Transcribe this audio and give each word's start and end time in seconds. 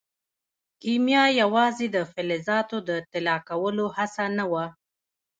کیمیا 0.81 1.23
یوازې 1.41 1.87
د 1.95 1.97
فلزاتو 2.13 2.77
د 2.89 2.91
طلا 3.11 3.37
کولو 3.49 3.85
هڅه 3.95 4.23
نه 4.37 4.45
وه. 4.51 4.65